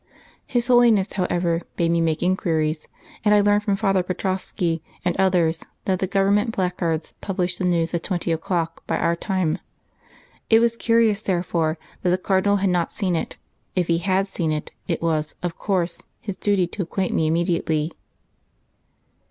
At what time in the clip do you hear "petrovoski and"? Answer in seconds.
4.01-5.15